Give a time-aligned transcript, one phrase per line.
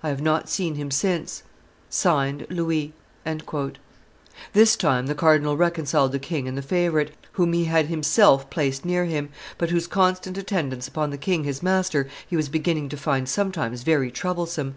[0.00, 1.42] I have not seen him since.
[1.90, 2.92] Signed, Louis."
[4.52, 8.84] This time the cardinal reconciled the king and the favorite, whom he had himself placed
[8.84, 12.96] near him, but whose constant attendance upon the king his master he was beginning to
[12.96, 14.76] find sometimes very troublesome.